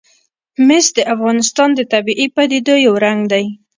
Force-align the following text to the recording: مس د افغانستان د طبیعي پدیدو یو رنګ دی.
مس 0.67 0.85
د 0.97 0.99
افغانستان 1.13 1.69
د 1.75 1.79
طبیعي 1.93 2.27
پدیدو 2.35 2.75
یو 2.87 2.93
رنګ 3.05 3.19
دی. 3.31 3.45